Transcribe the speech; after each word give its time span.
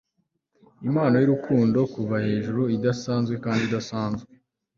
impano 0.87 1.15
yurukundo 1.17 1.79
kuva 1.93 2.15
hejuru, 2.25 2.61
idasanzwe 2.75 3.35
kandi 3.43 3.61
idasanzwe 3.67 4.29